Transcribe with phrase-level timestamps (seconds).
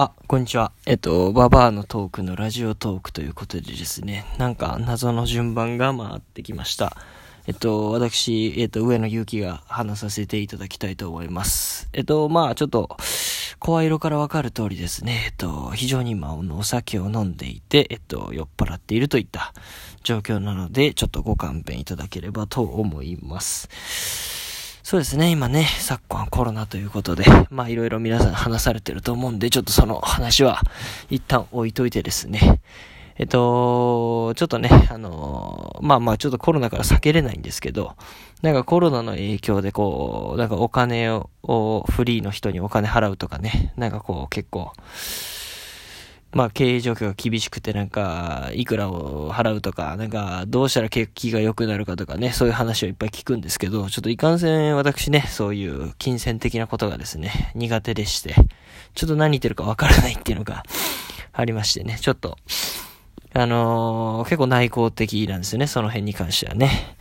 [0.00, 0.70] あ、こんにちは。
[0.86, 6.96] えっと、ババアのトークのラジオトークということでですね、なんか謎の順番が回ってきました。
[7.48, 11.88] えっと、私、えっと、上野勇気が話させていただきたいと思います。
[11.92, 12.96] えっと、まあちょっと、
[13.58, 19.52] 声色からわかる通りですね、えっと、非常に今、お酒を飲んでいて、えっと、酔っ払っているといった
[20.04, 24.37] 状況なので、ちょっとご勘弁いただければと思います。
[24.88, 30.62] そうですね、今ね、昨今コロナということで、 まあいろいろ皆さん話されてると思うんで、ちょっとその話は
[31.10, 32.62] 一旦置いといてですね、
[33.18, 37.96] えっと、ちょっとね、あの、まあまあちょっとコロナから避けれないんですけど、
[38.40, 41.28] なんかコロナの影響でこう、なんかお金を、
[41.90, 44.72] フリーの人にお金払うとかね、なんかこう結構、
[46.32, 58.34] まあ経営状況が厳しくてなんか、いくらを払うとか、なんか、どうしたら景気が良くなるかとかね、そういう話をいっぱい聞くんですけど、ちょっといかんせん私ね、そういう金銭的なことがですね、苦手でして、
[58.94, 60.64] ちょっと何言ってるかわからないっていうのが
[61.32, 62.36] ありましてね、ちょっと、
[63.32, 66.96] あのー、結構内向的なんですよね、その辺に関してはね。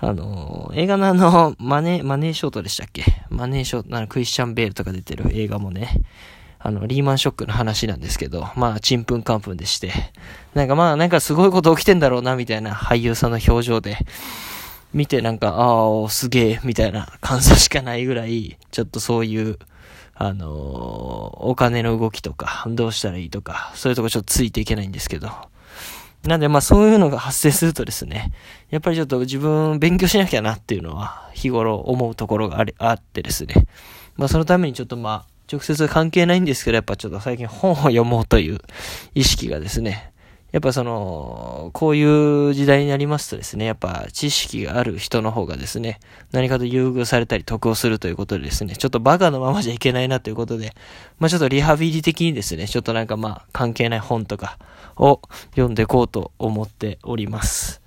[0.00, 3.02] あのー、映画のあの、マネー、マネーショートでしたっけ？
[3.30, 6.02] マネーショート、あの、クリスチャン・ベールとか出てる映画もね、
[6.58, 9.92] あの、リーマンショックの話なんですけど、まあ、ちんぷんかんぷんでして、
[10.54, 13.98] なんかまあ、なんかすごいこと起きてんだろうな、みたいな俳優さんの表情で、
[14.92, 19.58] 見てなんか、ああ、すげえ、みたいな感想しかないぐらい、ちょっとそういう、
[20.14, 25.30] あのー、お金の動きとか、どうしたらいいとか、そういうとこちょっとついていけないんですけど、
[26.24, 28.32] なんでまあそういうのが発生するとですね、
[28.70, 33.66] やっぱりちょっと自分勉強しなきゃなっていうのは日頃思うところがありあってですね。
[34.16, 38.58] まあそのためにちょっとまあ直接関係ないんですけど、やっぱちょっと最近本を読もうという
[39.14, 40.12] 意識がですね、
[40.52, 46.00] やっぱその、こういう時代になりますとですね、やっぱ知識がある人の方がですね、
[46.32, 50.74] 何かと優遇されたり得をするということでですね、ちょっとバカのままじゃいけないなということで、
[51.18, 54.58] まあちょっとリハビリ的にですね、ちょっとなんかまあ関係ない本とか
[54.96, 57.82] を読んでいこうと思っております。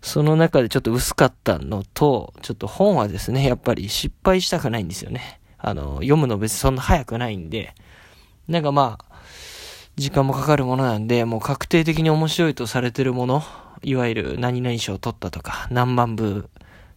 [0.00, 5.40] その中でちょっと薄かったのと、ちょっと本はですね、やっぱり失敗したくないんですよね。
[5.58, 7.74] あの、読むの別にそんな早くないんで、
[8.48, 9.16] なんかまあ、
[9.96, 13.42] 時間もかかるものなんで、もう確定的に面白いとされてるもの、
[13.82, 16.48] いわゆる何々賞取ったとか、何万部、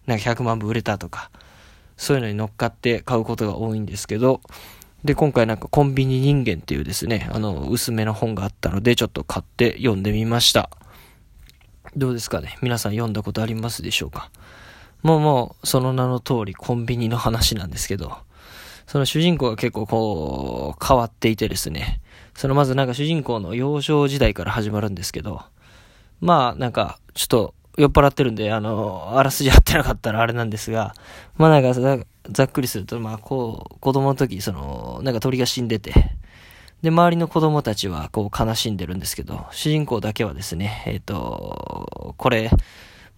[0.06, 1.32] なんか100万部売れたとか、
[1.98, 4.42] そういうのに乗っかって買うことが多いんですけど、
[5.04, 10.70] で、今回なんかコンビニ人間っていうですね、あの、薄めの本があったので、ちょっと買って読んでみました。
[11.96, 12.58] どうですかね？
[12.62, 14.30] 皆さん読んだことありますでしょうか？
[15.02, 18.18] もうもう、その名の通りコンビニの話なんですけど、
[18.90, 22.02] その主人公が結構こう、変わっていてですね、
[22.34, 25.44] そのまずなんか主人公の幼少時代から始まるんですけど、
[26.22, 30.96] まあなんか、ちょっと酔っ払ってるんで、あの、あらすじ合ってなかったらあれなんですが、
[31.38, 35.94] まあなんかざっくりすると、まあこう、子供の時、その、なんか鳥が死んでて、
[36.82, 42.50] で、周りの子供たちはこう悲しんでるんですけど、主人公だけはですね、えっ、ー、と、これ、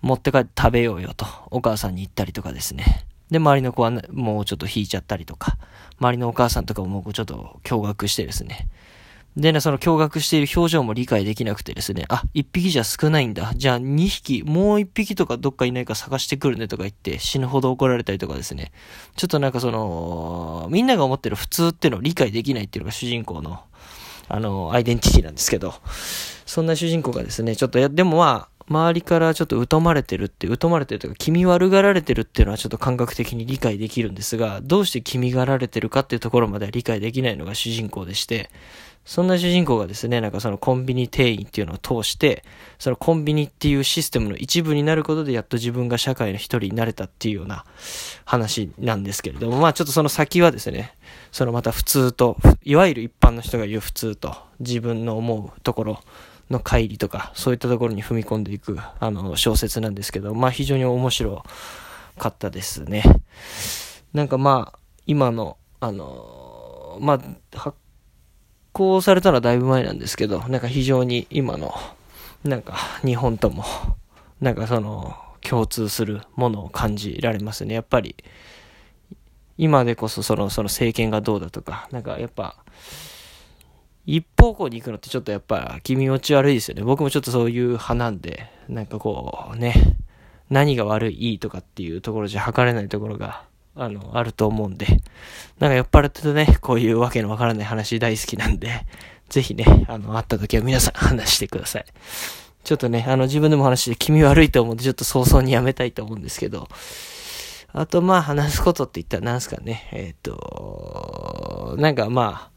[0.02, 3.06] 持って帰って食べようよと、お母さんに言ったりとかですね。
[3.32, 5.58] で、周りの子はもうちょっと引いちゃったりとか、
[6.00, 8.68] 周りのお母さんとかももうちょっと驚愕してですね。
[9.38, 13.54] でね、その驚愕している表情も理解できなくてですね、あ、一匹じゃ少ないんだ。
[13.56, 18.74] じゃあ二匹、もう一匹とかどっかいないか探してくるねとか言って死ぬほど怒られたりとかですね。
[19.16, 23.62] ちょっとなんかその、みんなが思ってる普通ってのを理解できないっていうのが主人公の、
[24.28, 25.76] あの、アイデンティティなんですけど、
[26.46, 38.50] そんな主人公がですね、ちょっとや、でもまあ、周りからちょっと疎まれてるって、疎まれてるというか、気味悪がられてるっていうのはちょっと感覚的に理解できるんですが、どうして気味がられてるかっていうところまでは理解できないのが主人公でして、
[39.04, 42.44] そんな主人公がですね、なんかそのコンビニ店員っていうのを通して、
[42.78, 47.66] そのコンビニっていうシステムの一部になることでやっと自分が社会の一人になれたっていうような
[48.26, 50.96] 話なんですけれども、まあちょっとその先はですね、
[51.32, 56.00] そのまた普通と、いわゆる一般の人が言う普通と自分の思うところ、
[56.52, 61.44] の乖離とか、そういったところに踏み込んでいく、あの、小説なんですけど、まあ非常に面白
[62.18, 63.04] かったですね。
[64.14, 67.78] なんかまあ、今の、あの、まあ、発
[68.74, 71.74] 行されたのはだいぶ前なんですけど、なんか非常に今の、
[72.44, 73.64] なんか日本とも、
[74.40, 77.74] なんかその、共通するものを感じられますね。
[77.74, 78.16] やっぱり、
[79.58, 82.58] 今でこそその、その政権がどうだとか、なんかやっぱ、
[84.06, 86.84] 一方向に行くのってちょっとやっぱ気持ち悪いですよね。
[86.84, 89.98] 僕もちょっとそういう派なんで、なんかこうね、
[90.50, 93.46] 何が悪い、とかっていうところじゃ測れないところが、
[93.76, 94.86] あの、あると思うんで、
[95.60, 98.86] なんか酔っ払ってるとね、こういうわけのわからない話大好きなんで、
[99.30, 101.86] ぜひね、あの、会った時は皆さん話してください。
[102.64, 106.68] ちょっとね、あの、自分でも話して気味悪いと思うんで、ちょっと早々にやめたいと思うんですけど、
[107.74, 112.51] あと、まあ、話すことって言ったら何すかね、えっ、ー、と、なんかまあ、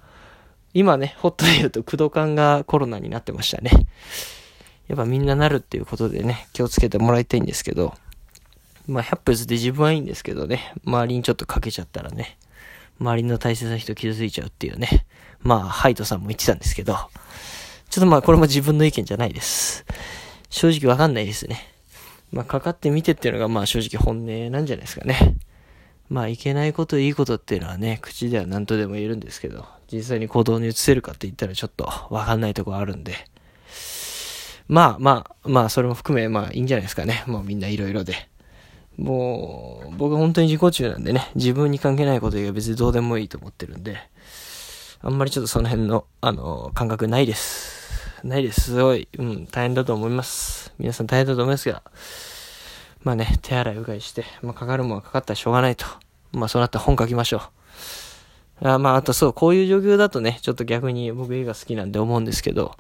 [0.75, 3.71] 今ね、ホットで言うと、駆動感がコロナになってましたね。
[4.89, 7.95] やっぱみんななるっていうことでね、気をつけてもらいたいんですけど、
[8.89, 12.37] まあ、100歩ずで自分はいいんですけどね、周りにちょっとかけちゃったらね、
[13.01, 15.07] 周りの大切な人傷ついちゃうっていうね、
[15.43, 16.97] まあ、ハイトさんも言ってたんですけど、
[17.89, 19.87] ちょっとまあ、これも自分の意見じゃないです。
[20.51, 21.69] 正直わかんないですね。
[22.33, 25.37] まあ、かかってみてっていうのがまあ、正直本音なんじゃないですかね。
[26.15, 33.17] まあ、いけないこと、いいことっていうのはね、口では何とでも言えるんですけど、実際に行動に移せるかって言ったらちょっとわかんないとこあるんで、
[34.69, 37.25] まあまあ、まあ、それも含め、まあいいんじゃないですかね。
[37.27, 38.29] もうみんないろいろで。
[38.97, 43.99] もう、僕本当に自己中なんでね、自分に関係ないこと以外別にどうでもいいと思ってるんで、
[45.01, 48.23] あんまりちょっとその辺の、あの、感覚ないです。
[48.23, 48.61] ないです。
[48.61, 50.73] すごい、うん、大変だと思います。
[50.79, 51.83] 皆さん大変だと思いますが、
[53.03, 56.04] まあね、手洗いうがいして、まあかかるもんはかかったらしょうがないと。
[56.35, 57.43] まあそうなったら本書きましょ
[58.63, 58.69] う。
[58.69, 62.77] あまああとそう、こういう状況だとね、ちょっと逆に僕映画好きなんで思うんですけど、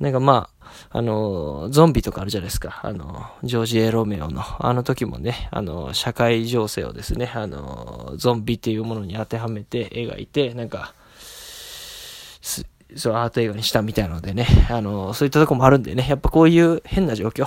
[0.00, 0.48] なんかま
[0.92, 2.80] あ、あの、ゾンビとかあるじゃないですか。
[2.84, 10.94] あの、ジョージ・エロメオの、あの時もね、あの、社会情勢をですね、あの、ゾンビっていうものに当てはめて描いて、なんか、
[12.96, 17.46] そう、アート映画にしたみたいなのでね、あの、そういったとこもあるんでね、やっぱこういう変な状況、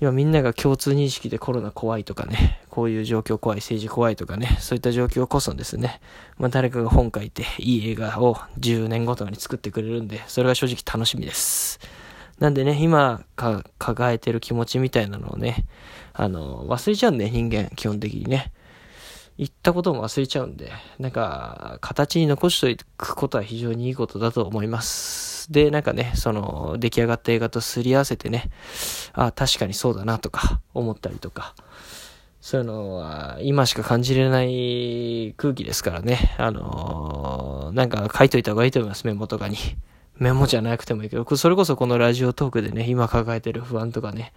[0.00, 6.00] 今みんなが共通認識でコロナ怖いとかね、こういう状況怖い、政治怖いとかね、そういった状況こそですね、
[6.38, 11.80] まあ誰かが本書いていい映画を10年後とかに作ってくれるんで、それが正直楽しみです。
[12.38, 15.66] なんでね、今か抱えてる気持ちみたいなのをね、
[16.14, 18.52] あの、忘れちゃうんで、人間、基本的にね。
[19.36, 25.39] 言ったことも忘れちゃうんで、なんか、形に残しておくことは非常にいいことだと思います。
[25.50, 28.50] で、なんかね、その、出来上がった映画とすり合わせてね、
[29.12, 31.54] あ、確かにそうだなとか、思ったりとか、
[32.40, 39.56] そういうのは、今しか感じれない空気ですからね、あのー、なんか書いといた方がいいと思います、メモとかに。
[40.16, 44.32] メモじゃなくてもいいけど、それこそこのラジオトークでね、今抱えてる不安とかね、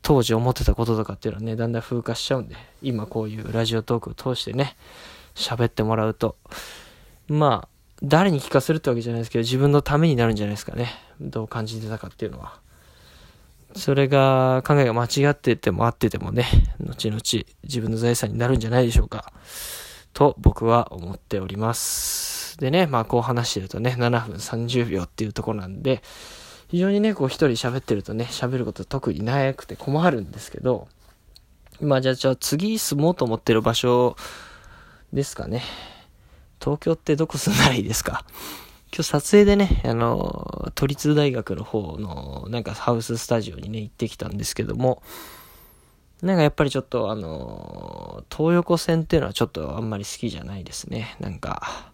[0.00, 4.76] 当時思ってたこととかっていうのはね、だんだん風化しちゃうんで、今こういうラジオトークを通してね、
[5.34, 6.36] 喋ってもらうと、
[7.28, 7.68] まあ、
[8.02, 10.90] 誰に聞かせるってわけじゃないですけど、自分のためになるんじゃないですかね。
[11.20, 12.60] どう感じてたかっていうのは。
[13.76, 16.46] それが、考えが間違ってても合っててもね、
[16.80, 17.22] 後々
[17.62, 19.32] 自分の財産になるんじゃないでしょうか。
[20.12, 22.58] と僕は思っております。
[22.58, 26.02] でね、まあこう話してるとね、7分30秒っていうとこなんで、
[26.68, 30.88] 非常にね、こう一人喋ってるとね、喋ること特にないくて困るんですけど、
[31.80, 34.16] まあじゃあ、じゃあ次住もうと思ってる場所
[35.12, 35.62] ですかね。
[36.62, 38.24] 東京ってどこ住んだらいいですか？
[38.94, 45.02] 今日撮影でね、あの、都立大学の方の、なんかハウススタジオにね、行ってきたんですけども、
[46.22, 51.16] なんかやっぱりちょっとあの、東横線っていうのはちょっとあんまり好きじゃないですね。
[51.20, 51.92] なんか、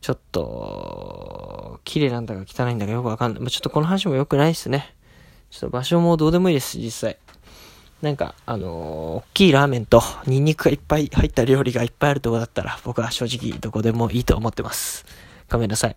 [0.00, 3.40] ちょっと、綺麗なんだか汚いんだかよくわかんない。
[3.40, 4.94] まあ、ちょっとこの話も良くないですね。
[5.50, 7.18] ちょっと場所もどうでもいいです、実際。
[8.04, 15.06] なんか、あのー、大きいラーメンとニンニクがいっぱい入った料理がいっぱいあるとこだったら、僕は正直どこでもいいと思ってます。
[15.50, 15.96] ごめんなさい。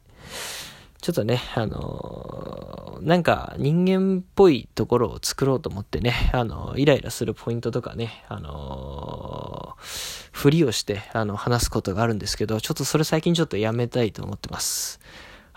[1.02, 15.02] ちょっとね、あのー、なんか人間っぽいところを作ろうと思ってね、あのー、イライラするポイントとかね、あのー、ふりをして、あの、話すことがあるんですけど、ちょっとそれ最近ちょっとやめたいと思ってます。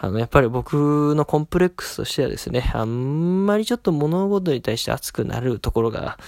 [0.03, 6.19] あの、やっぱり僕のコンプレックスとしてはですね、あんまりちょっと物事に対して熱くなるところが、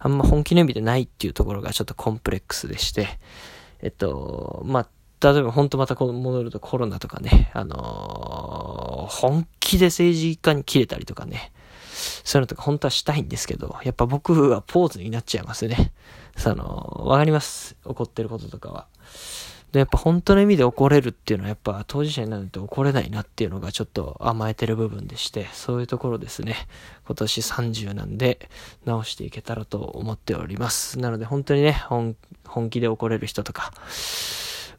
[0.00, 3.20] あんま本気の意味でないっていうところがちょっとコンプレックスでして、
[3.80, 4.88] えっと、まあ、
[5.32, 11.52] 例えば本当またこ戻るとコロナとかね、あのー、本気で政治家に切れたりとかね、
[12.24, 15.92] そういうのとか本当はしたいんですけど、やっぱ僕はポーズになっちゃいますね。
[16.36, 17.76] その、わかります？
[17.84, 18.86] 怒ってることとかは。
[19.72, 26.56] で、やっぱ本当の意味で怒れるっていうのはやっぱ当事者になると怒れないなっていうのがちょっと甘えてる部分でして、そういうところですね。
[27.06, 28.50] 今年30なんで
[28.84, 30.98] 直していけたらと思っております。
[30.98, 32.16] なので本当にね、本
[32.70, 33.72] 気で怒れる人とか、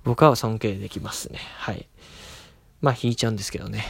[0.04, 1.40] 僕は尊敬できますね。
[1.58, 1.88] はい。
[2.82, 3.86] まあ、引いちゃうんですけどね。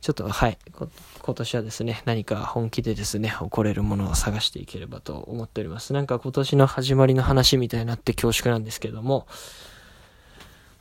[0.00, 0.58] ちょっと、はい。
[0.72, 5.92] 今年はですね、何か本気でですね、怒れるものを探していければと思っております。
[5.92, 9.26] なんか今年の始まりの話みたいになって恐縮なんですけども、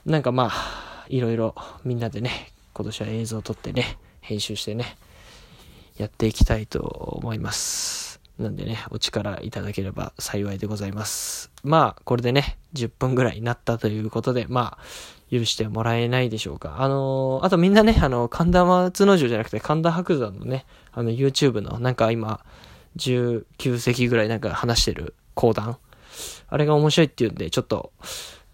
[0.06, 4.98] なんかまあ、いろいろみんなでね、今年は映像を撮ってね、編集してね、
[5.98, 8.22] やっていきたいと思います。
[8.38, 11.50] なんでね、お力いただければ幸いでございます。
[11.64, 16.76] まあ、これでね、10分ぐらいになったということで、まあ、許してもらえないでしょうか。
[16.78, 22.46] あのー、あとみんなね、あの、神田松之丞じゃなくて神田伯山のね、あの、YouTube のなんか今、
[22.98, 25.80] 19席ぐらいなんか話してる講談。
[26.48, 27.92] あれが面白いっていうんで、ちょっと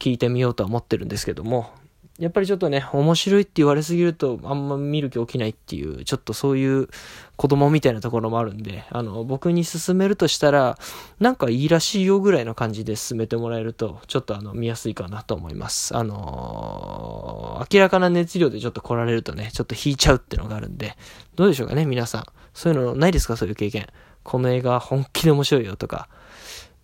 [0.02, 1.70] 聞いてみようとは思ってるんですけども、
[2.18, 6.88] やっぱりちょっとね、面白いって言われすぎると、あんま見る気起きないっていう、ちょっとそういう
[7.36, 10.78] 子供みたいなところもあるんで、あの、僕に勧めるとしたら、
[11.20, 15.96] なんかいいらしいよぐらいの感じで進めてもらえると、ちょっとあの、見やすいかなと思います。
[15.98, 20.96] あのー、明らかな熱量でちょっと来られるとね、ちょっと引いちゃうっていうのがあるんで、
[21.36, 22.26] どうでしょうかね、皆さん。
[22.54, 23.38] そういうのないですか？
[23.38, 23.88] そういう経験。
[24.24, 26.08] この映画本気で面白いよとか。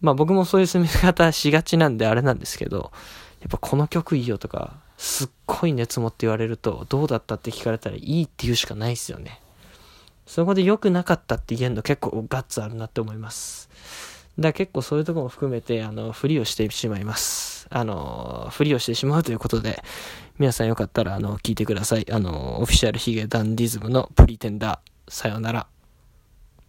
[0.01, 2.91] まあ僕もそういう進め方しがちなんであれなんですけど、
[3.41, 9.41] やっぱこの曲いいよとか、すっごい熱持って言われると、どうだったって聞かれたらいいって言うしかないですよね。
[10.25, 13.69] そこで良くなかったって言えるの結構ガッツあるなって思います。
[14.37, 17.67] だから結構そういうとこも含めて、あの、ふりをしてしまいます。
[17.69, 19.81] あの、ふりをしてしまうということで、
[20.37, 22.05] 皆さんよかったら、あの、聞いてください。
[22.11, 25.11] あの、オフィシャルヒゲダンディズムのプリテンダー。
[25.11, 25.67] さようなら。